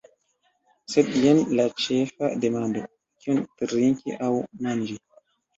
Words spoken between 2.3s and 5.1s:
demando: «kion trinki aŭ manĝi."